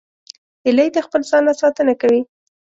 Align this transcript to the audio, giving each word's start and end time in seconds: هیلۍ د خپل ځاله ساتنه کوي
هیلۍ 0.65 0.89
د 0.93 0.97
خپل 1.05 1.21
ځاله 1.29 1.53
ساتنه 1.61 1.93
کوي 2.01 2.21